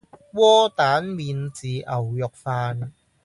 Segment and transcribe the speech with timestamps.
[0.03, 0.13] 窩蛋免治
[1.85, 2.91] 牛肉飯